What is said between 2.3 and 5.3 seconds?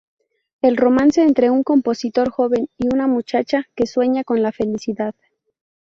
joven y una muchacha que sueña con la felicidad.